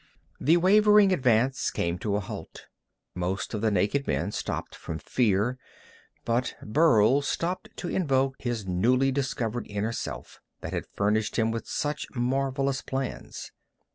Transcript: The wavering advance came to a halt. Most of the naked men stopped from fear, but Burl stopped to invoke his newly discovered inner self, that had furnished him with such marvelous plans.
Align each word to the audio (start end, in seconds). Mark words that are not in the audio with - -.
The 0.39 0.57
wavering 0.57 1.13
advance 1.13 1.69
came 1.69 1.99
to 1.99 2.15
a 2.15 2.19
halt. 2.19 2.65
Most 3.13 3.53
of 3.53 3.61
the 3.61 3.69
naked 3.69 4.07
men 4.07 4.31
stopped 4.31 4.73
from 4.73 4.97
fear, 4.97 5.59
but 6.25 6.55
Burl 6.63 7.21
stopped 7.21 7.69
to 7.75 7.87
invoke 7.87 8.37
his 8.41 8.65
newly 8.65 9.11
discovered 9.11 9.67
inner 9.69 9.93
self, 9.93 10.41
that 10.61 10.73
had 10.73 10.87
furnished 10.87 11.35
him 11.35 11.51
with 11.51 11.67
such 11.67 12.07
marvelous 12.15 12.81
plans. 12.81 13.51